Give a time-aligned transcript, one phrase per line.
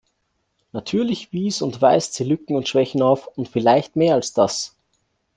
[0.71, 4.75] Natürlich wies und weist sie Lücken und Schwächen auf, und vielleicht mehr als das.